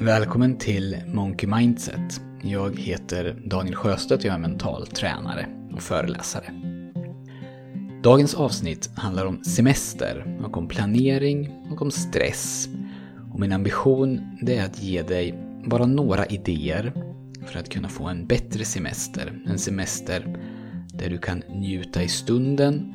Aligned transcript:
Välkommen 0.00 0.58
till 0.58 0.96
Monkey 1.06 1.48
Mindset. 1.48 2.20
Jag 2.42 2.78
heter 2.78 3.42
Daniel 3.44 3.74
Sjöstedt 3.74 4.24
och 4.24 4.28
jag 4.28 4.34
är 4.34 4.38
mental 4.38 4.86
tränare 4.86 5.46
och 5.72 5.82
föreläsare. 5.82 6.44
Dagens 8.02 8.34
avsnitt 8.34 8.90
handlar 8.94 9.26
om 9.26 9.44
semester 9.44 10.40
och 10.44 10.56
om 10.56 10.68
planering 10.68 11.50
och 11.70 11.82
om 11.82 11.90
stress. 11.90 12.68
Och 13.32 13.40
min 13.40 13.52
ambition 13.52 14.38
det 14.42 14.56
är 14.56 14.64
att 14.64 14.82
ge 14.82 15.02
dig 15.02 15.34
bara 15.66 15.86
några 15.86 16.26
idéer 16.26 16.92
för 17.46 17.58
att 17.58 17.68
kunna 17.68 17.88
få 17.88 18.04
en 18.04 18.26
bättre 18.26 18.64
semester. 18.64 19.42
En 19.46 19.58
semester 19.58 20.36
där 20.86 21.10
du 21.10 21.18
kan 21.18 21.42
njuta 21.48 22.02
i 22.02 22.08
stunden 22.08 22.94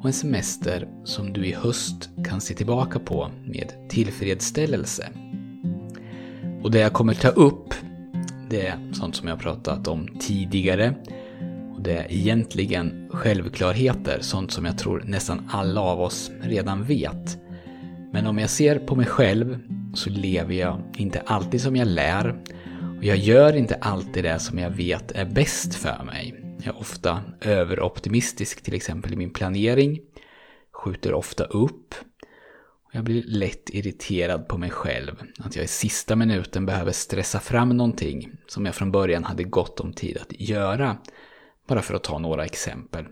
och 0.00 0.06
en 0.06 0.12
semester 0.12 0.88
som 1.04 1.32
du 1.32 1.46
i 1.46 1.52
höst 1.52 2.10
kan 2.24 2.40
se 2.40 2.54
tillbaka 2.54 2.98
på 2.98 3.30
med 3.44 3.72
tillfredsställelse. 3.88 5.08
Och 6.62 6.70
det 6.70 6.78
jag 6.78 6.92
kommer 6.92 7.14
ta 7.14 7.28
upp, 7.28 7.74
det 8.50 8.66
är 8.66 8.92
sånt 8.92 9.16
som 9.16 9.28
jag 9.28 9.38
pratat 9.38 9.88
om 9.88 10.08
tidigare. 10.20 10.94
Och 11.74 11.82
det 11.82 11.92
är 11.92 12.12
egentligen 12.12 13.08
självklarheter, 13.12 14.18
sånt 14.20 14.50
som 14.50 14.64
jag 14.64 14.78
tror 14.78 15.02
nästan 15.06 15.48
alla 15.52 15.80
av 15.80 16.00
oss 16.00 16.30
redan 16.40 16.84
vet. 16.84 17.38
Men 18.12 18.26
om 18.26 18.38
jag 18.38 18.50
ser 18.50 18.78
på 18.78 18.96
mig 18.96 19.06
själv 19.06 19.58
så 19.94 20.10
lever 20.10 20.54
jag 20.54 20.82
inte 20.96 21.20
alltid 21.20 21.60
som 21.60 21.76
jag 21.76 21.88
lär. 21.88 22.42
Och 22.98 23.04
jag 23.04 23.16
gör 23.16 23.56
inte 23.56 23.74
alltid 23.74 24.24
det 24.24 24.38
som 24.38 24.58
jag 24.58 24.70
vet 24.70 25.12
är 25.12 25.24
bäst 25.24 25.74
för 25.74 26.04
mig. 26.04 26.34
Jag 26.64 26.74
är 26.74 26.80
ofta 26.80 27.20
överoptimistisk 27.40 28.62
till 28.62 28.74
exempel 28.74 29.12
i 29.12 29.16
min 29.16 29.32
planering. 29.32 30.00
Skjuter 30.72 31.14
ofta 31.14 31.44
upp 31.44 31.94
jag 32.92 33.04
blir 33.04 33.22
lätt 33.22 33.70
irriterad 33.70 34.48
på 34.48 34.58
mig 34.58 34.70
själv. 34.70 35.22
Att 35.38 35.56
jag 35.56 35.64
i 35.64 35.68
sista 35.68 36.16
minuten 36.16 36.66
behöver 36.66 36.92
stressa 36.92 37.40
fram 37.40 37.68
någonting 37.68 38.32
som 38.46 38.66
jag 38.66 38.74
från 38.74 38.92
början 38.92 39.24
hade 39.24 39.44
gott 39.44 39.80
om 39.80 39.92
tid 39.92 40.18
att 40.18 40.40
göra. 40.40 40.96
Bara 41.66 41.82
för 41.82 41.94
att 41.94 42.04
ta 42.04 42.18
några 42.18 42.44
exempel. 42.44 43.04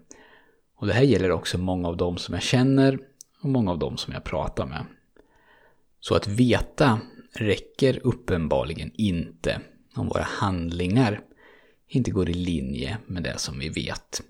Och 0.76 0.86
det 0.86 0.92
här 0.92 1.02
gäller 1.02 1.30
också 1.30 1.58
många 1.58 1.88
av 1.88 1.96
dem 1.96 2.16
som 2.16 2.34
jag 2.34 2.42
känner 2.42 2.98
och 3.42 3.48
många 3.48 3.70
av 3.70 3.78
dem 3.78 3.96
som 3.96 4.12
jag 4.12 4.24
pratar 4.24 4.66
med. 4.66 4.84
Så 6.00 6.14
att 6.14 6.28
veta 6.28 7.00
räcker 7.32 8.00
uppenbarligen 8.02 8.90
inte 8.94 9.60
om 9.94 10.08
våra 10.08 10.22
handlingar 10.22 11.20
inte 11.88 12.10
går 12.10 12.28
i 12.28 12.34
linje 12.34 12.98
med 13.06 13.22
det 13.22 13.38
som 13.38 13.58
vi 13.58 13.68
vet. 13.68 14.22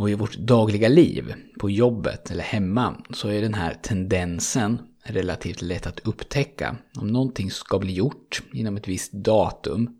Och 0.00 0.10
i 0.10 0.14
vårt 0.14 0.36
dagliga 0.36 0.88
liv, 0.88 1.34
på 1.58 1.70
jobbet 1.70 2.30
eller 2.30 2.44
hemma, 2.44 2.96
så 3.10 3.28
är 3.28 3.42
den 3.42 3.54
här 3.54 3.74
tendensen 3.82 4.78
relativt 5.04 5.62
lätt 5.62 5.86
att 5.86 6.00
upptäcka. 6.00 6.76
Om 6.96 7.06
någonting 7.06 7.50
ska 7.50 7.78
bli 7.78 7.92
gjort 7.92 8.42
inom 8.52 8.76
ett 8.76 8.88
visst 8.88 9.12
datum 9.12 9.98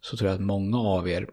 så 0.00 0.16
tror 0.16 0.30
jag 0.30 0.34
att 0.34 0.46
många 0.46 0.78
av 0.78 1.08
er, 1.08 1.28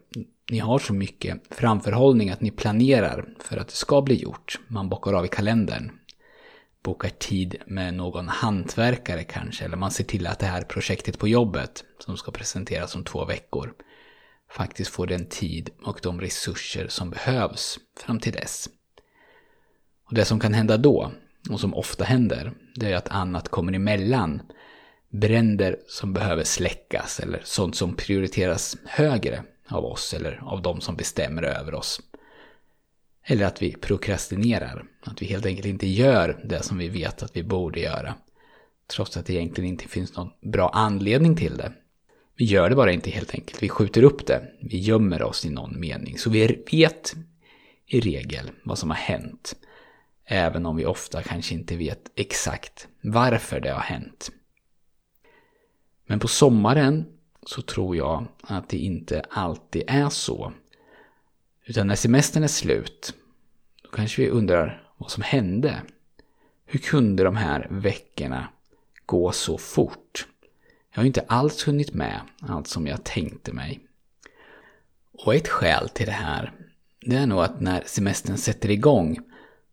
ni 0.50 0.58
har 0.58 0.78
så 0.78 0.92
mycket 0.92 1.40
framförhållning 1.50 2.30
att 2.30 2.40
ni 2.40 2.50
planerar 2.50 3.28
för 3.38 3.56
att 3.56 3.68
det 3.68 3.74
ska 3.74 4.02
bli 4.02 4.14
gjort. 4.14 4.60
Man 4.68 4.88
bockar 4.88 5.12
av 5.12 5.24
i 5.24 5.28
kalendern. 5.28 5.90
Bokar 6.82 7.08
tid 7.08 7.56
med 7.66 7.94
någon 7.94 8.28
hantverkare 8.28 9.24
kanske, 9.24 9.64
eller 9.64 9.76
man 9.76 9.90
ser 9.90 10.04
till 10.04 10.26
att 10.26 10.38
det 10.38 10.46
här 10.46 10.62
projektet 10.62 11.18
på 11.18 11.28
jobbet 11.28 11.84
som 11.98 12.16
ska 12.16 12.30
presenteras 12.30 12.94
om 12.94 13.04
två 13.04 13.24
veckor 13.24 13.72
faktiskt 14.50 14.90
får 14.90 15.06
den 15.06 15.26
tid 15.26 15.70
och 15.84 16.00
de 16.02 16.20
resurser 16.20 16.88
som 16.88 17.10
behövs 17.10 17.78
fram 17.96 18.20
till 18.20 18.32
dess. 18.32 18.68
Och 20.04 20.14
det 20.14 20.24
som 20.24 20.40
kan 20.40 20.54
hända 20.54 20.76
då, 20.76 21.12
och 21.50 21.60
som 21.60 21.74
ofta 21.74 22.04
händer, 22.04 22.52
det 22.74 22.92
är 22.92 22.96
att 22.96 23.08
annat 23.08 23.48
kommer 23.48 23.72
emellan. 23.72 24.42
Bränder 25.08 25.76
som 25.86 26.12
behöver 26.12 26.44
släckas 26.44 27.20
eller 27.20 27.40
sånt 27.44 27.76
som 27.76 27.94
prioriteras 27.96 28.76
högre 28.84 29.44
av 29.68 29.84
oss 29.84 30.14
eller 30.14 30.42
av 30.44 30.62
de 30.62 30.80
som 30.80 30.96
bestämmer 30.96 31.42
över 31.42 31.74
oss. 31.74 32.00
Eller 33.24 33.46
att 33.46 33.62
vi 33.62 33.72
prokrastinerar, 33.72 34.84
att 35.02 35.22
vi 35.22 35.26
helt 35.26 35.46
enkelt 35.46 35.66
inte 35.66 35.86
gör 35.86 36.40
det 36.44 36.62
som 36.62 36.78
vi 36.78 36.88
vet 36.88 37.22
att 37.22 37.36
vi 37.36 37.42
borde 37.42 37.80
göra. 37.80 38.14
Trots 38.86 39.16
att 39.16 39.26
det 39.26 39.34
egentligen 39.34 39.70
inte 39.70 39.88
finns 39.88 40.16
någon 40.16 40.30
bra 40.40 40.68
anledning 40.68 41.36
till 41.36 41.56
det. 41.56 41.72
Vi 42.40 42.46
gör 42.46 42.70
det 42.70 42.76
bara 42.76 42.92
inte 42.92 43.10
helt 43.10 43.34
enkelt. 43.34 43.62
Vi 43.62 43.68
skjuter 43.68 44.02
upp 44.02 44.26
det. 44.26 44.52
Vi 44.60 44.78
gömmer 44.78 45.22
oss 45.22 45.44
i 45.44 45.50
någon 45.50 45.80
mening. 45.80 46.18
Så 46.18 46.30
vi 46.30 46.62
vet 46.72 47.14
i 47.86 48.00
regel 48.00 48.50
vad 48.62 48.78
som 48.78 48.90
har 48.90 48.96
hänt. 48.96 49.56
Även 50.24 50.66
om 50.66 50.76
vi 50.76 50.86
ofta 50.86 51.22
kanske 51.22 51.54
inte 51.54 51.76
vet 51.76 52.10
exakt 52.14 52.88
varför 53.00 53.60
det 53.60 53.70
har 53.70 53.80
hänt. 53.80 54.30
Men 56.06 56.18
på 56.18 56.28
sommaren 56.28 57.06
så 57.42 57.62
tror 57.62 57.96
jag 57.96 58.26
att 58.42 58.68
det 58.68 58.78
inte 58.78 59.20
alltid 59.30 59.82
är 59.86 60.08
så. 60.08 60.52
Utan 61.64 61.86
när 61.86 61.96
semestern 61.96 62.42
är 62.42 62.48
slut, 62.48 63.14
då 63.82 63.90
kanske 63.90 64.22
vi 64.22 64.28
undrar 64.28 64.90
vad 64.96 65.10
som 65.10 65.22
hände. 65.22 65.82
Hur 66.64 66.78
kunde 66.78 67.24
de 67.24 67.36
här 67.36 67.66
veckorna 67.70 68.48
gå 69.06 69.32
så 69.32 69.58
fort? 69.58 70.26
Jag 70.92 71.00
har 71.00 71.06
inte 71.06 71.24
alls 71.28 71.68
hunnit 71.68 71.94
med 71.94 72.20
allt 72.40 72.68
som 72.68 72.86
jag 72.86 73.04
tänkte 73.04 73.52
mig. 73.52 73.80
Och 75.24 75.34
ett 75.34 75.48
skäl 75.48 75.88
till 75.88 76.06
det 76.06 76.12
här, 76.12 76.52
det 77.00 77.16
är 77.16 77.26
nog 77.26 77.40
att 77.40 77.60
när 77.60 77.82
semestern 77.86 78.36
sätter 78.36 78.70
igång 78.70 79.18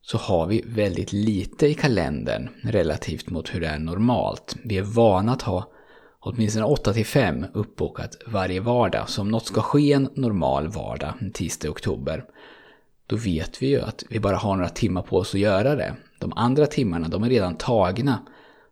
så 0.02 0.18
har 0.18 0.48
vi 0.48 0.64
väldigt 0.68 1.14
lite 1.14 1.68
i 1.68 1.74
kalendern 1.74 2.50
relativt 2.64 3.30
mot 3.30 3.56
hur 3.56 3.62
det 3.62 3.68
är 3.68 3.80
normalt. 3.80 4.56
Vi 4.64 4.78
är 4.78 4.84
vana 4.84 5.34
att 5.34 5.42
ha 5.42 5.72
åtminstone 6.20 6.66
8 6.66 6.94
5 6.94 7.46
uppbokat 7.54 8.18
varje 8.28 8.60
vardag. 8.60 9.10
Så 9.10 9.22
om 9.22 9.32
något 9.32 9.46
ska 9.46 9.62
ske 9.62 9.94
en 9.94 10.10
normal 10.14 10.68
vardag, 10.68 11.14
en 11.20 11.32
tisdag 11.32 11.68
i 11.68 11.72
oktober, 11.72 12.26
då 13.08 13.16
vet 13.16 13.62
vi 13.62 13.68
ju 13.68 13.82
att 13.82 14.04
vi 14.10 14.20
bara 14.20 14.38
har 14.38 14.56
några 14.56 14.70
timmar 14.70 15.02
på 15.02 15.18
oss 15.18 15.34
att 15.34 15.40
göra 15.40 15.76
det. 15.76 15.96
De 16.20 16.34
andra 16.36 16.66
timmarna, 16.66 17.08
de 17.08 17.24
är 17.24 17.30
redan 17.30 17.56
tagna 17.56 18.20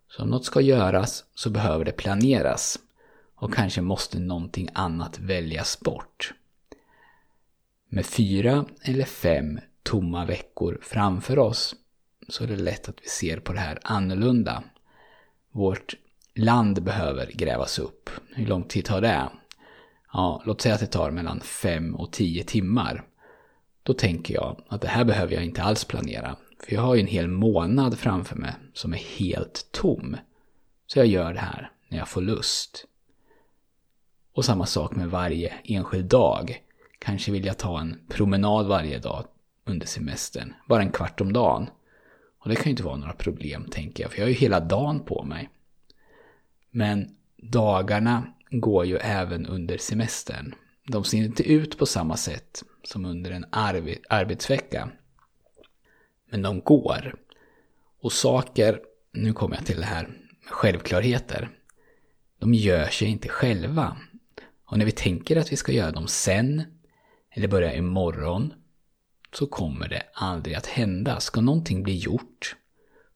så 0.10 0.24
om 0.24 0.30
något 0.30 0.46
ska 0.46 0.62
göras 0.62 1.24
så 1.36 1.50
behöver 1.50 1.86
det 1.86 1.92
planeras. 1.92 2.80
Och 3.36 3.54
kanske 3.54 3.82
måste 3.82 4.20
någonting 4.20 4.70
annat 4.74 5.20
väljas 5.20 5.80
bort. 5.80 6.34
Med 7.90 8.06
fyra 8.06 8.66
eller 8.82 9.06
fem 9.06 9.60
tomma 9.84 10.26
veckor 10.26 10.80
framför 10.82 11.40
oss 11.40 11.76
så 12.30 12.44
är 12.44 12.48
det 12.48 12.56
lätt 12.56 12.90
att 12.90 13.02
vi 13.04 13.08
ser 13.08 13.40
på 13.40 13.54
det 13.54 13.60
här 13.60 13.80
annorlunda. 13.84 14.64
Vårt 15.52 15.96
land 16.36 16.84
behöver 16.84 17.32
grävas 17.34 17.80
upp. 17.80 18.10
Hur 18.36 18.46
lång 18.46 18.64
tid 18.64 18.86
tar 18.86 19.02
det? 19.02 19.30
Ja, 20.14 20.44
låt 20.46 20.62
säga 20.62 20.76
att 20.76 20.82
det 20.82 20.88
tar 20.88 21.12
mellan 21.12 21.40
fem 21.40 21.96
och 21.96 22.12
tio 22.12 22.44
timmar. 22.44 23.04
Då 23.84 23.94
tänker 23.94 24.34
jag 24.34 24.64
att 24.68 24.82
det 24.82 24.88
här 24.88 25.04
behöver 25.04 25.34
jag 25.34 25.46
inte 25.46 25.64
alls 25.64 25.86
planera. 25.86 26.36
För 26.60 26.74
jag 26.74 26.82
har 26.82 26.96
ju 26.96 27.02
en 27.02 27.08
hel 27.08 27.28
månad 27.28 28.00
framför 28.00 28.36
mig 28.36 28.54
som 28.74 28.94
är 28.94 28.98
helt 28.98 29.68
tom. 29.72 30.18
Så 30.88 31.00
jag 31.00 31.08
gör 31.08 31.34
det 31.34 31.40
här 31.40 31.72
när 31.90 31.98
jag 31.98 32.08
får 32.08 32.22
lust. 32.22 32.86
Och 34.34 34.46
samma 34.46 34.66
sak 34.66 34.96
med 34.96 35.10
varje 35.10 35.54
enskild 35.64 36.06
dag. 36.06 36.62
Kanske 37.00 37.32
vill 37.32 37.46
jag 37.46 37.58
ta 37.58 37.80
en 37.80 38.00
promenad 38.08 38.68
varje 38.68 39.00
dag 39.00 39.26
under 39.66 39.88
semestern. 39.88 40.54
Bara 40.68 40.82
en 40.82 40.92
kvart 40.92 41.22
om 41.22 41.34
dagen. 41.34 41.70
Och 42.40 42.50
det 42.50 42.56
kan 42.56 42.64
ju 42.64 42.70
inte 42.70 42.84
vara 42.84 42.98
några 42.98 43.14
problem 43.14 43.66
tänker 43.72 44.04
jag, 44.04 44.12
för 44.12 44.20
jag 44.20 44.26
har 44.26 44.30
ju 44.30 44.36
hela 44.36 44.60
dagen 44.60 45.00
på 45.00 45.24
mig. 45.24 45.50
Men 46.72 47.16
dagarna 47.38 48.34
går 48.52 48.86
ju 48.86 48.98
även 48.98 49.46
under 49.46 49.78
semestern. 49.78 50.56
De 50.88 51.04
ser 51.04 51.18
inte 51.18 51.52
ut 51.52 51.78
på 51.78 51.86
samma 51.86 52.18
sätt 52.18 52.64
som 52.84 53.06
under 53.06 53.32
en 53.32 53.46
arbetsvecka. 54.10 54.90
Men 56.36 56.42
de 56.42 56.62
går. 56.62 57.16
Och 58.02 58.14
saker, 58.14 58.80
nu 59.14 59.34
kommer 59.34 59.56
jag 59.56 59.66
till 59.66 59.80
det 59.80 59.86
här, 59.86 60.10
självklarheter. 60.46 61.50
De 62.40 62.54
gör 62.54 62.88
sig 62.88 63.08
inte 63.08 63.30
själva. 63.30 63.98
Och 64.66 64.78
när 64.78 64.86
vi 64.86 64.92
tänker 64.92 65.36
att 65.36 65.52
vi 65.52 65.56
ska 65.56 65.72
göra 65.72 65.92
dem 65.92 66.08
sen, 66.08 66.64
eller 67.32 67.48
börja 67.48 67.76
imorgon, 67.76 68.54
så 69.34 69.48
kommer 69.48 69.88
det 69.88 70.04
aldrig 70.14 70.56
att 70.56 70.66
hända. 70.66 71.20
Ska 71.20 71.42
någonting 71.42 71.84
bli 71.84 71.96
gjort, 71.96 72.56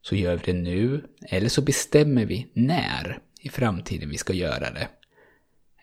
så 0.01 0.15
gör 0.15 0.35
vi 0.35 0.51
det 0.51 0.59
nu, 0.59 1.05
eller 1.21 1.49
så 1.49 1.61
bestämmer 1.61 2.25
vi 2.25 2.51
när 2.53 3.19
i 3.41 3.49
framtiden 3.49 4.09
vi 4.09 4.17
ska 4.17 4.33
göra 4.33 4.71
det. 4.71 4.87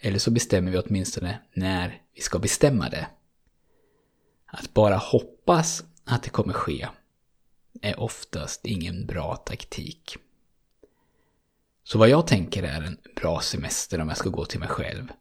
Eller 0.01 0.19
så 0.19 0.31
bestämmer 0.31 0.71
vi 0.71 0.79
åtminstone 0.79 1.39
när 1.55 2.03
vi 2.15 2.21
ska 2.21 2.39
bestämma 2.39 2.89
det. 2.89 3.07
Att 4.47 4.75
bara 4.75 4.97
hoppas 4.97 5.85
att 6.05 6.23
det 6.23 6.31
kommer 6.31 6.53
ske 6.53 6.89
är 7.83 8.01
oftast 8.01 8.67
ingen 8.67 9.07
bra 9.07 9.37
taktik. 9.37 10.17
Så 11.85 11.99
vad 11.99 12.09
jag 12.09 12.27
tänker 12.27 12.63
är 12.63 12.83
en 12.83 12.99
bra 13.17 13.41
semester 13.41 14.01
om 14.01 14.09
jag 14.09 14.19
ska 14.19 14.29
gå 14.29 14.45
till 14.45 14.61
mig 14.61 14.69
själv. 14.69 15.13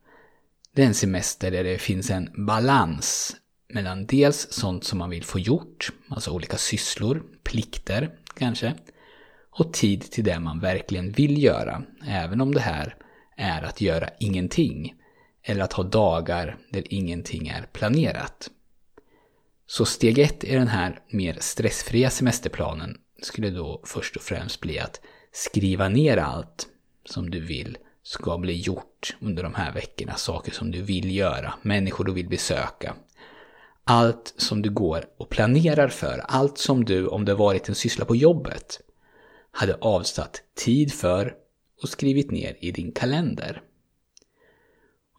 Det 0.72 0.82
är 0.82 0.86
en 0.86 0.94
semester 0.94 1.52
där 1.52 1.64
det 1.64 1.78
finns 1.78 2.10
en 2.10 2.46
balans 2.46 3.36
mellan 3.68 4.06
dels 4.06 4.48
sånt 4.52 4.84
som 4.84 5.00
man 5.00 5.10
vill 5.10 5.24
få 5.24 5.40
gjort, 5.40 5.90
alltså 6.10 6.32
olika 6.32 6.58
sysslor, 6.58 7.24
plikter 7.44 8.18
kanske, 8.38 8.74
och 9.50 9.74
tid 9.74 10.12
till 10.12 10.24
det 10.24 10.40
man 10.40 10.60
verkligen 10.60 11.12
vill 11.12 11.44
göra, 11.44 11.84
även 12.08 12.42
om 12.42 12.54
det 12.54 12.62
här 12.62 12.96
är 13.38 13.64
att 13.64 13.82
göra 13.82 14.10
ingenting 14.20 14.96
eller 15.44 15.64
att 15.64 15.74
ha 15.74 15.84
dagar 15.84 16.58
där 16.70 16.94
ingenting 16.94 17.48
är 17.48 17.62
planerat. 17.62 18.50
Så 19.68 19.86
steg 19.86 20.20
ett 20.20 20.44
i 20.44 20.56
den 20.56 20.68
här 20.68 21.00
mer 21.10 21.38
stressfria 21.40 22.10
semesterplanen 22.10 22.98
skulle 23.22 23.50
då 23.50 23.82
först 23.86 24.16
och 24.16 24.22
främst 24.22 24.62
bli 24.62 24.80
att 24.80 25.02
skriva 25.32 25.90
ner 25.90 26.18
allt 26.18 26.68
som 27.06 27.30
du 27.30 27.40
vill 27.40 27.78
ska 28.04 28.38
bli 28.38 28.62
gjort 28.62 29.16
under 29.20 29.44
de 29.44 29.56
här 29.56 29.74
veckorna. 29.74 30.16
Saker 30.16 30.52
som 30.52 30.72
du 30.72 30.82
vill 30.82 31.16
göra, 31.16 31.54
människor 31.62 32.04
du 32.04 32.14
vill 32.14 32.30
besöka. 32.30 32.96
Allt 33.84 34.34
som 34.38 34.62
du 34.62 34.70
går 34.70 35.06
och 35.18 35.30
planerar 35.30 35.88
för, 35.88 36.20
allt 36.28 36.58
som 36.58 36.86
du, 36.86 37.08
om 37.08 37.26
det 37.26 37.34
varit 37.34 37.70
en 37.70 37.76
syssla 37.76 38.06
på 38.06 38.16
jobbet, 38.16 38.80
hade 39.52 39.76
avsatt 39.76 40.42
tid 40.56 40.94
för 40.94 41.34
och 41.82 41.90
skrivit 41.90 42.32
ner 42.32 42.58
i 42.60 42.72
din 42.72 42.92
kalender. 42.92 43.62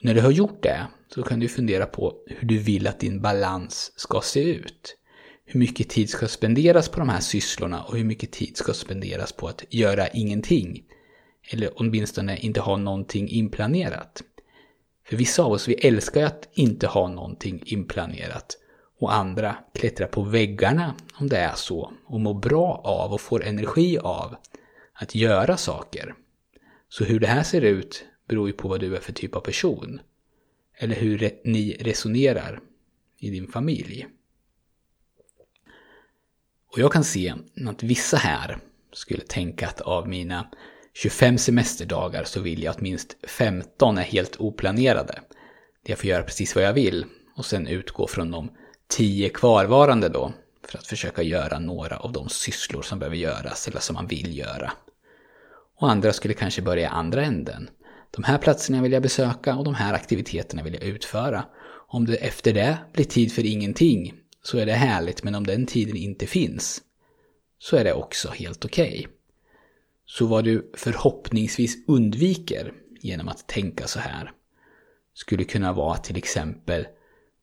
När 0.00 0.14
du 0.14 0.20
har 0.20 0.30
gjort 0.30 0.62
det 0.62 0.86
så 1.14 1.22
kan 1.22 1.40
du 1.40 1.48
fundera 1.48 1.86
på 1.86 2.14
hur 2.26 2.48
du 2.48 2.58
vill 2.58 2.86
att 2.86 3.00
din 3.00 3.22
balans 3.22 3.92
ska 3.96 4.20
se 4.20 4.40
ut. 4.40 4.96
Hur 5.44 5.60
mycket 5.60 5.88
tid 5.88 6.10
ska 6.10 6.28
spenderas 6.28 6.88
på 6.88 6.98
de 6.98 7.08
här 7.08 7.20
sysslorna 7.20 7.82
och 7.82 7.96
hur 7.96 8.04
mycket 8.04 8.32
tid 8.32 8.56
ska 8.56 8.72
spenderas 8.72 9.32
på 9.32 9.48
att 9.48 9.64
göra 9.70 10.08
ingenting. 10.08 10.82
Eller 11.50 11.70
åtminstone 11.76 12.38
inte 12.38 12.60
ha 12.60 12.76
någonting 12.76 13.28
inplanerat. 13.28 14.22
För 15.08 15.16
vissa 15.16 15.42
av 15.42 15.52
oss, 15.52 15.68
vi 15.68 15.74
älskar 15.74 16.22
att 16.22 16.48
inte 16.52 16.86
ha 16.86 17.08
någonting 17.08 17.62
inplanerat. 17.64 18.56
Och 18.98 19.14
andra 19.14 19.56
klättrar 19.74 20.06
på 20.06 20.22
väggarna 20.22 20.94
om 21.20 21.28
det 21.28 21.36
är 21.36 21.54
så 21.54 21.92
och 22.06 22.20
mår 22.20 22.34
bra 22.34 22.80
av 22.84 23.12
och 23.12 23.20
får 23.20 23.44
energi 23.44 23.98
av 23.98 24.36
att 24.94 25.14
göra 25.14 25.56
saker. 25.56 26.14
Så 26.88 27.04
hur 27.04 27.20
det 27.20 27.26
här 27.26 27.42
ser 27.42 27.60
ut 27.60 28.04
beror 28.28 28.48
ju 28.48 28.52
på 28.52 28.68
vad 28.68 28.80
du 28.80 28.96
är 28.96 29.00
för 29.00 29.12
typ 29.12 29.36
av 29.36 29.40
person. 29.40 30.00
Eller 30.78 30.94
hur 30.94 31.40
ni 31.44 31.76
resonerar 31.80 32.60
i 33.18 33.30
din 33.30 33.48
familj. 33.48 34.06
Och 36.72 36.78
jag 36.78 36.92
kan 36.92 37.04
se 37.04 37.34
att 37.66 37.82
vissa 37.82 38.16
här 38.16 38.58
skulle 38.92 39.22
tänka 39.22 39.66
att 39.66 39.80
av 39.80 40.08
mina 40.08 40.50
25 40.94 41.38
semesterdagar 41.38 42.24
så 42.24 42.40
vill 42.40 42.62
jag 42.62 42.70
att 42.70 42.80
minst 42.80 43.16
15 43.22 43.98
är 43.98 44.02
helt 44.02 44.40
oplanerade. 44.40 45.20
Jag 45.86 45.98
får 45.98 46.06
göra 46.06 46.22
precis 46.22 46.54
vad 46.54 46.64
jag 46.64 46.72
vill 46.72 47.06
och 47.36 47.46
sen 47.46 47.66
utgå 47.66 48.06
från 48.06 48.30
de 48.30 48.50
10 48.88 49.28
kvarvarande 49.28 50.08
då 50.08 50.32
för 50.66 50.78
att 50.78 50.86
försöka 50.86 51.22
göra 51.22 51.58
några 51.58 51.96
av 51.96 52.12
de 52.12 52.28
sysslor 52.28 52.82
som 52.82 52.98
behöver 52.98 53.16
göras 53.16 53.68
eller 53.68 53.80
som 53.80 53.94
man 53.94 54.06
vill 54.06 54.38
göra. 54.38 54.72
Och 55.76 55.90
andra 55.90 56.12
skulle 56.12 56.34
kanske 56.34 56.62
börja 56.62 56.82
i 56.82 56.86
andra 56.86 57.24
änden. 57.24 57.70
De 58.10 58.24
här 58.24 58.38
platserna 58.38 58.82
vill 58.82 58.92
jag 58.92 59.02
besöka 59.02 59.56
och 59.56 59.64
de 59.64 59.74
här 59.74 59.94
aktiviteterna 59.94 60.62
vill 60.62 60.74
jag 60.74 60.82
utföra. 60.82 61.44
Om 61.88 62.06
det 62.06 62.16
efter 62.16 62.52
det 62.52 62.78
blir 62.92 63.04
tid 63.04 63.32
för 63.32 63.46
ingenting 63.46 64.14
så 64.42 64.58
är 64.58 64.66
det 64.66 64.72
härligt, 64.72 65.22
men 65.22 65.34
om 65.34 65.46
den 65.46 65.66
tiden 65.66 65.96
inte 65.96 66.26
finns 66.26 66.82
så 67.58 67.76
är 67.76 67.84
det 67.84 67.92
också 67.92 68.28
helt 68.28 68.64
okej. 68.64 68.98
Okay. 68.98 69.06
Så 70.06 70.26
vad 70.26 70.44
du 70.44 70.72
förhoppningsvis 70.76 71.76
undviker 71.88 72.72
genom 73.00 73.28
att 73.28 73.48
tänka 73.48 73.86
så 73.86 73.98
här 73.98 74.32
skulle 75.14 75.44
kunna 75.44 75.72
vara 75.72 75.94
att 75.94 76.04
till 76.04 76.16
exempel 76.16 76.86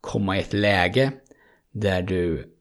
komma 0.01 0.37
i 0.37 0.39
ett 0.39 0.53
läge 0.53 1.11
där 1.71 2.01
du 2.01 2.53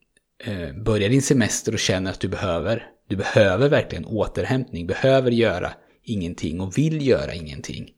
eh, 0.45 0.73
börjar 0.73 1.09
din 1.09 1.23
semester 1.23 1.73
och 1.73 1.79
känner 1.79 2.11
att 2.11 2.21
du 2.21 2.29
behöver, 2.29 2.91
du 3.09 3.17
behöver 3.17 3.69
verkligen 3.69 4.05
återhämtning, 4.05 4.87
behöver 4.87 5.31
göra 5.31 5.73
ingenting 6.03 6.61
och 6.61 6.79
vill 6.79 7.07
göra 7.07 7.35
ingenting. 7.35 7.95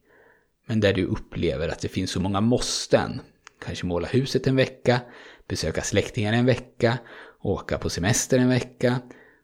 Men 0.66 0.80
där 0.80 0.92
du 0.92 1.04
upplever 1.04 1.68
att 1.68 1.80
det 1.80 1.88
finns 1.88 2.10
så 2.10 2.20
många 2.20 2.40
måsten. 2.40 3.20
Kanske 3.64 3.86
måla 3.86 4.08
huset 4.08 4.46
en 4.46 4.56
vecka, 4.56 5.00
besöka 5.48 5.82
släktingar 5.82 6.32
en 6.32 6.46
vecka, 6.46 6.98
åka 7.40 7.78
på 7.78 7.90
semester 7.90 8.38
en 8.38 8.48
vecka 8.48 9.00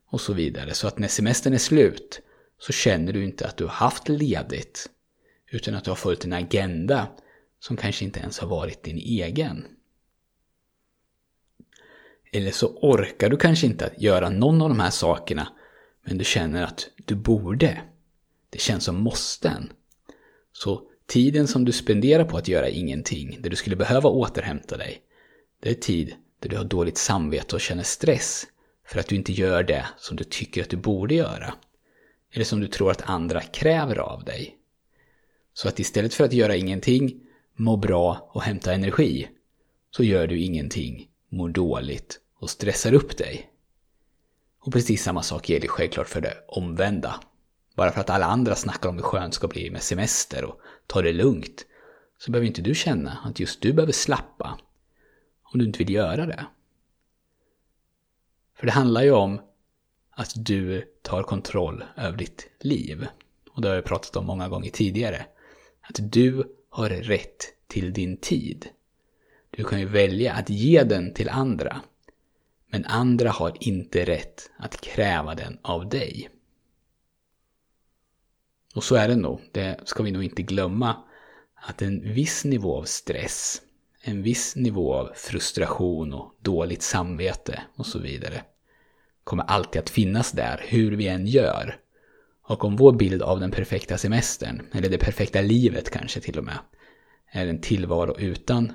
och 0.07 0.21
så 0.21 0.33
vidare. 0.33 0.75
Så 0.75 0.89
att 0.89 0.99
när 0.99 1.09
semestern 1.09 1.55
är 1.55 1.59
slut 1.59 2.21
så 2.59 2.73
känner 2.73 3.13
du 3.13 3.25
inte 3.25 3.47
att 3.47 3.57
du 3.57 3.65
har 3.65 3.71
haft 3.71 4.09
ledigt 4.09 4.91
utan 5.51 5.75
att 5.75 5.85
du 5.85 5.91
har 5.91 5.97
följt 5.97 6.25
en 6.25 6.33
agenda 6.33 7.09
som 7.61 7.77
kanske 7.77 8.05
inte 8.05 8.21
ens 8.21 8.39
har 8.39 8.49
varit 8.49 8.83
din 8.83 8.99
egen. 8.99 9.65
Eller 12.33 12.51
så 12.51 12.67
orkar 12.67 13.31
du 13.31 13.37
kanske 13.37 13.67
inte 13.67 13.93
göra 13.99 14.31
någon 14.31 14.63
av 14.63 14.69
de 14.69 14.81
här 14.81 14.91
sakerna 14.91 15.49
men 16.05 16.19
du 16.19 16.25
känner 16.25 16.63
att 16.63 16.89
du 16.97 17.15
borde. 17.15 17.83
Det 18.51 18.61
känns 18.61 18.85
som 18.85 18.97
måsten. 18.97 19.73
Så 20.53 20.83
tiden 21.07 21.49
som 21.49 21.65
du 21.65 21.73
spenderar 21.73 22.25
på 22.25 22.37
att 22.37 22.49
göra 22.49 22.69
ingenting, 22.69 23.39
där 23.41 23.51
du 23.51 23.57
skulle 23.57 23.77
behöva 23.77 24.09
återhämta 24.09 24.77
dig, 24.77 25.03
det 25.61 25.71
är 25.71 25.75
tid 25.75 26.15
där 26.41 26.49
du 26.49 26.57
har 26.57 26.65
dåligt 26.65 26.99
samvete 26.99 27.55
och 27.55 27.61
känner 27.61 27.83
stress 27.83 28.47
för 28.87 29.01
att 29.01 29.07
du 29.07 29.17
inte 29.17 29.33
gör 29.33 29.63
det 29.63 29.87
som 29.99 30.17
du 30.17 30.25
tycker 30.25 30.63
att 30.63 30.71
du 30.71 30.77
borde 30.77 31.15
göra. 31.15 31.55
Eller 32.33 32.45
som 32.45 32.61
du 32.61 32.67
tror 32.67 32.91
att 32.91 33.11
andra 33.11 33.41
kräver 33.41 33.99
av 33.99 34.25
dig. 34.25 34.57
Så 35.53 35.69
att 35.69 35.79
istället 35.79 36.15
för 36.15 36.25
att 36.25 36.33
göra 36.33 36.57
ingenting, 36.57 37.21
må 37.57 37.77
bra 37.77 38.31
och 38.33 38.43
hämta 38.43 38.75
energi, 38.75 39.29
så 39.91 40.05
gör 40.05 40.27
du 40.27 40.41
ingenting, 40.41 41.09
mår 41.29 41.49
dåligt 41.49 42.21
och 42.35 42.51
stressar 42.51 42.93
upp 42.95 43.17
dig. 43.17 43.51
Och 44.61 44.73
precis 44.73 45.03
samma 45.03 45.23
sak 45.23 45.49
gäller 45.49 45.69
självklart 45.69 46.09
för 46.09 46.21
det 46.21 46.35
omvända. 46.49 47.21
Bara 47.75 47.93
för 47.93 48.01
att 48.01 48.11
alla 48.11 48.27
andra 48.27 48.55
snackar 48.55 48.89
om 48.89 48.97
hur 48.97 49.03
skönt 49.03 49.33
det 49.33 49.37
ska 49.37 49.49
bli 49.49 49.71
med 49.71 49.83
semester 49.83 50.45
och 50.45 50.61
ta 50.87 51.03
det 51.03 51.13
lugnt, 51.13 51.67
så 52.19 52.31
behöver 52.31 52.47
inte 52.47 52.63
du 52.63 52.75
känna 52.75 53.19
att 53.25 53.41
just 53.41 53.61
du 53.61 53.73
behöver 53.73 53.93
slappa 53.93 54.59
om 55.43 55.59
du 55.59 55.65
inte 55.65 55.79
vill 55.79 55.95
göra 55.95 56.27
det. 56.27 56.47
För 58.55 58.67
det 58.67 58.73
handlar 58.73 59.03
ju 59.03 59.13
om 59.13 59.41
att 60.11 60.33
du 60.37 60.83
tar 61.03 61.23
kontroll 61.23 61.85
över 61.97 62.19
ditt 62.19 62.49
liv. 62.61 63.07
Och 63.51 63.63
det 63.63 63.69
har 63.69 63.75
jag 63.75 63.85
pratat 63.85 64.17
om 64.17 64.27
många 64.27 64.49
gånger 64.49 64.71
tidigare. 64.71 65.27
Att 65.81 66.13
du 66.13 66.57
har 66.71 66.89
rätt 66.89 67.45
till 67.67 67.93
din 67.93 68.17
tid. 68.17 68.69
Du 69.51 69.65
kan 69.65 69.81
ju 69.81 69.87
välja 69.87 70.33
att 70.33 70.51
ge 70.51 70.83
den 70.83 71.15
till 71.15 71.29
andra. 71.29 71.81
Men 72.67 72.85
andra 72.85 73.31
har 73.31 73.57
inte 73.61 74.05
rätt 74.05 74.51
att 74.59 74.81
kräva 74.81 75.35
den 75.35 75.59
av 75.63 75.89
dig. 75.89 76.29
Och 78.81 78.85
så 78.85 78.95
är 78.95 79.09
det 79.09 79.17
nog. 79.17 79.41
Det 79.53 79.81
ska 79.85 80.03
vi 80.03 80.11
nog 80.11 80.25
inte 80.25 80.43
glömma. 80.43 80.97
Att 81.55 81.83
en 81.83 82.13
viss 82.15 82.45
nivå 82.45 82.79
av 82.79 82.85
stress, 82.85 83.63
en 84.03 84.23
viss 84.23 84.57
nivå 84.57 84.95
av 84.95 85.13
frustration 85.15 86.13
och 86.13 86.35
dåligt 86.43 86.83
samvete 86.83 87.63
och 87.77 87.87
så 87.87 87.99
vidare 87.99 88.43
kommer 89.25 89.45
alltid 89.45 89.83
att 89.83 89.91
finnas 89.91 90.33
där, 90.33 90.65
hur 90.69 90.97
vi 90.97 91.09
än 91.09 91.27
gör. 91.27 91.77
Och 92.43 92.65
om 92.65 92.77
vår 92.77 92.93
bild 92.93 93.23
av 93.23 93.41
den 93.41 93.51
perfekta 93.51 93.99
semestern, 93.99 94.67
eller 94.73 94.89
det 94.89 94.99
perfekta 94.99 95.41
livet 95.41 95.91
kanske 95.91 96.21
till 96.21 96.39
och 96.39 96.45
med, 96.45 96.59
är 97.33 97.47
en 97.47 97.61
tillvaro 97.61 98.19
utan 98.19 98.73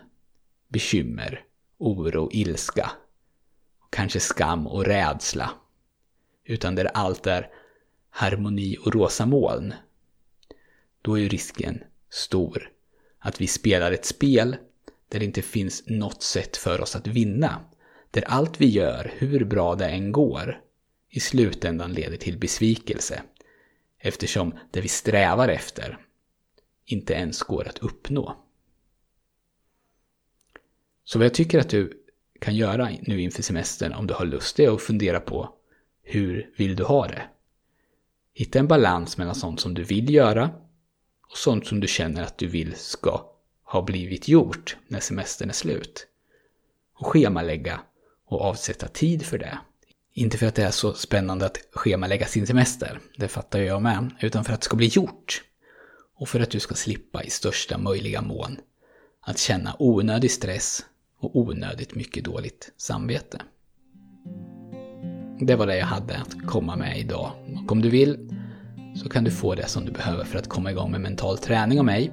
bekymmer, 0.68 1.44
oro, 1.78 2.30
ilska, 2.32 2.92
kanske 3.90 4.20
skam 4.20 4.68
och 4.68 4.86
rädsla, 4.86 5.52
utan 6.44 6.76
där 6.76 6.86
allt 6.86 7.28
är 7.28 7.50
harmoni 8.10 8.78
och 8.86 8.94
rosa 8.94 9.26
moln, 9.26 9.74
då 11.06 11.18
är 11.18 11.22
ju 11.22 11.30
risken 11.30 11.84
stor 12.10 12.72
att 13.20 13.42
vi 13.42 13.48
spelar 13.48 13.92
ett 13.92 14.06
spel 14.06 14.56
där 15.10 15.20
det 15.20 15.26
inte 15.26 15.42
finns 15.42 15.84
något 15.88 16.24
sätt 16.24 16.58
för 16.58 16.82
oss 16.82 16.96
att 16.96 17.08
vinna. 17.08 17.66
Där 18.12 18.24
allt 18.28 18.62
vi 18.62 18.70
gör, 18.70 19.14
hur 19.18 19.46
bra 19.46 19.76
det 19.76 19.86
än 19.86 20.12
går, 20.12 20.62
i 21.10 21.20
slutändan 21.20 21.94
leder 21.94 22.18
till 22.18 22.38
besvikelse. 22.38 23.24
Eftersom 24.00 24.54
det 24.72 24.82
vi 24.82 24.88
strävar 24.88 25.48
efter 25.48 25.98
inte 26.86 27.14
ens 27.14 27.44
går 27.44 27.68
att 27.68 27.80
uppnå. 27.80 28.46
Så 31.04 31.20
vad 31.20 31.26
jag 31.26 31.34
tycker 31.34 31.60
att 31.60 31.70
du 31.70 32.06
kan 32.40 32.56
göra 32.56 32.90
nu 33.02 33.22
inför 33.22 33.44
semestern 33.44 33.94
om 33.94 34.08
du 34.08 34.14
har 34.14 34.26
lust 34.26 34.60
är 34.60 34.76
att 34.76 34.82
fundera 34.82 35.20
på 35.20 35.54
hur 36.04 36.54
vill 36.58 36.76
du 36.76 36.84
ha 36.84 37.08
det? 37.08 37.22
Hitta 38.34 38.60
en 38.60 38.68
balans 38.68 39.18
mellan 39.18 39.36
sånt 39.36 39.60
som 39.60 39.74
du 39.74 39.84
vill 39.84 40.14
göra 40.14 40.65
och 41.32 41.38
sånt 41.38 41.68
som 41.68 41.80
du 41.80 41.88
känner 41.88 42.24
att 42.24 42.38
du 42.38 42.48
vill 42.48 42.76
ska 42.76 43.26
ha 43.64 43.82
blivit 43.82 44.28
gjort 44.28 44.78
när 44.88 45.00
semestern 45.00 45.50
är 45.50 45.54
slut. 45.54 46.08
Och 46.94 47.08
schemalägga 47.08 47.80
och 48.28 48.42
avsätta 48.42 48.88
tid 48.88 49.26
för 49.26 49.38
det. 49.38 49.58
Inte 50.14 50.38
för 50.38 50.46
att 50.46 50.56
det 50.56 50.64
är 50.64 50.72
så 50.72 50.94
spännande 50.94 51.46
att 51.46 51.58
schemalägga 51.72 52.26
sin 52.26 52.48
semester, 52.48 53.00
det 53.18 53.28
fattar 53.28 53.60
jag 53.60 53.82
med, 53.82 54.16
utan 54.22 54.46
för 54.46 54.54
att 54.54 54.62
det 54.62 54.66
ska 54.66 54.76
bli 54.76 54.88
gjort. 54.88 55.44
Och 56.16 56.30
för 56.30 56.40
att 56.40 56.52
du 56.52 56.60
ska 56.60 56.76
slippa 56.76 57.24
i 57.24 57.30
största 57.30 57.78
möjliga 57.78 58.22
mån 58.22 58.58
att 59.22 59.38
känna 59.38 59.76
onödig 59.80 60.32
stress 60.32 60.86
och 61.20 61.36
onödigt 61.36 61.96
mycket 61.96 62.24
dåligt 62.24 62.72
samvete. 62.78 63.42
det 65.40 65.56
var 65.56 65.68
det 65.68 65.78
jag 65.78 65.86
hade 65.86 66.18
att 66.18 66.48
komma 66.48 66.76
med 66.76 67.00
idag. 67.00 67.32
Och 67.64 67.72
om 67.72 67.82
du 67.82 67.90
vill 67.90 68.35
så 68.96 69.10
kan 69.10 69.24
du 69.24 69.32
få 69.32 69.56
det 69.56 69.68
som 69.68 69.86
du 69.86 69.92
behöver 69.92 70.24
för 70.24 70.40
att 70.40 70.50
komma 70.50 70.72
igång 70.72 70.92
med 70.92 71.02
mental 71.02 71.38
träning 71.38 71.80
av 71.80 71.86
mig. 71.86 72.12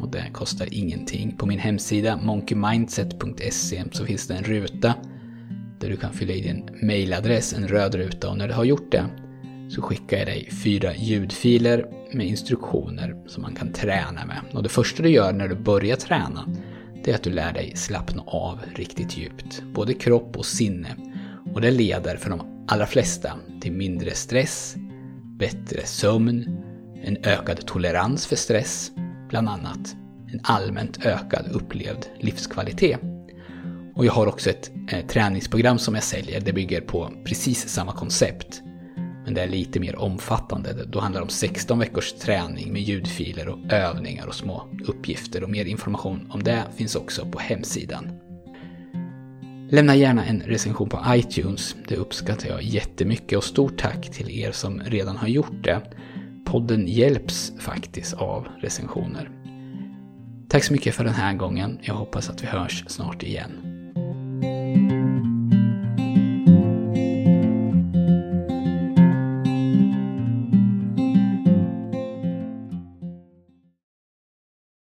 Och 0.00 0.10
det 0.10 0.30
kostar 0.32 0.68
ingenting. 0.70 1.36
På 1.36 1.46
min 1.46 1.58
hemsida 1.58 2.16
monkeymindset.se 2.16 3.84
så 3.92 4.04
finns 4.04 4.28
det 4.28 4.34
en 4.34 4.44
ruta 4.44 4.94
där 5.80 5.88
du 5.88 5.96
kan 5.96 6.12
fylla 6.12 6.32
i 6.32 6.40
din 6.40 6.68
mailadress, 6.82 7.54
en 7.54 7.68
röd 7.68 7.94
ruta 7.94 8.30
och 8.30 8.38
när 8.38 8.48
du 8.48 8.54
har 8.54 8.64
gjort 8.64 8.92
det 8.92 9.04
så 9.68 9.82
skickar 9.82 10.16
jag 10.16 10.26
dig 10.26 10.48
fyra 10.50 10.96
ljudfiler 10.96 11.86
med 12.12 12.26
instruktioner 12.26 13.16
som 13.26 13.42
man 13.42 13.54
kan 13.54 13.72
träna 13.72 14.26
med. 14.26 14.40
Och 14.52 14.62
det 14.62 14.68
första 14.68 15.02
du 15.02 15.08
gör 15.08 15.32
när 15.32 15.48
du 15.48 15.54
börjar 15.54 15.96
träna 15.96 16.48
det 17.04 17.10
är 17.10 17.14
att 17.14 17.22
du 17.22 17.30
lär 17.30 17.52
dig 17.52 17.72
slappna 17.76 18.22
av 18.26 18.60
riktigt 18.74 19.16
djupt, 19.16 19.62
både 19.62 19.94
kropp 19.94 20.36
och 20.36 20.46
sinne. 20.46 20.96
Och 21.54 21.60
det 21.60 21.70
leder 21.70 22.16
för 22.16 22.30
de 22.30 22.64
allra 22.68 22.86
flesta 22.86 23.32
till 23.60 23.72
mindre 23.72 24.14
stress, 24.14 24.76
bättre 25.38 25.86
sömn, 25.86 26.62
en 27.02 27.16
ökad 27.16 27.66
tolerans 27.66 28.26
för 28.26 28.36
stress, 28.36 28.92
bland 29.28 29.48
annat 29.48 29.96
en 30.32 30.40
allmänt 30.42 31.06
ökad 31.06 31.46
upplevd 31.52 32.06
livskvalitet. 32.20 33.00
Och 33.94 34.04
jag 34.04 34.12
har 34.12 34.26
också 34.26 34.50
ett 34.50 34.70
eh, 34.90 35.06
träningsprogram 35.06 35.78
som 35.78 35.94
jag 35.94 36.04
säljer, 36.04 36.40
det 36.40 36.52
bygger 36.52 36.80
på 36.80 37.12
precis 37.24 37.68
samma 37.68 37.92
koncept. 37.92 38.62
Men 39.24 39.34
det 39.34 39.42
är 39.42 39.48
lite 39.48 39.80
mer 39.80 39.96
omfattande. 39.96 40.84
Då 40.84 41.00
handlar 41.00 41.20
det 41.20 41.24
om 41.24 41.30
16 41.30 41.78
veckors 41.78 42.12
träning 42.12 42.72
med 42.72 42.82
ljudfiler 42.82 43.48
och 43.48 43.72
övningar 43.72 44.26
och 44.26 44.34
små 44.34 44.68
uppgifter. 44.86 45.42
Och 45.42 45.50
mer 45.50 45.64
information 45.64 46.30
om 46.30 46.42
det 46.42 46.62
finns 46.76 46.96
också 46.96 47.26
på 47.26 47.38
hemsidan. 47.38 48.20
Lämna 49.74 49.96
gärna 49.96 50.24
en 50.24 50.40
recension 50.40 50.88
på 50.88 51.00
iTunes. 51.08 51.76
Det 51.88 51.96
uppskattar 51.96 52.48
jag 52.48 52.62
jättemycket 52.62 53.38
och 53.38 53.44
stort 53.44 53.78
tack 53.78 54.10
till 54.10 54.30
er 54.30 54.52
som 54.52 54.80
redan 54.80 55.16
har 55.16 55.28
gjort 55.28 55.64
det. 55.64 55.80
Podden 56.44 56.88
hjälps 56.88 57.52
faktiskt 57.58 58.14
av 58.14 58.48
recensioner. 58.60 59.30
Tack 60.48 60.64
så 60.64 60.72
mycket 60.72 60.94
för 60.94 61.04
den 61.04 61.14
här 61.14 61.34
gången. 61.34 61.78
Jag 61.82 61.94
hoppas 61.94 62.30
att 62.30 62.42
vi 62.42 62.46
hörs 62.46 62.84
snart 62.86 63.22
igen. 63.22 63.63